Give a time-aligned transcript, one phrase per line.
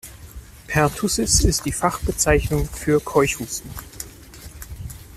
[0.67, 3.69] Pertussis ist die Fachbezeichnung für Keuchhusten.